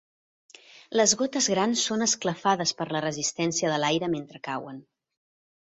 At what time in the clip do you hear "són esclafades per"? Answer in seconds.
1.91-2.89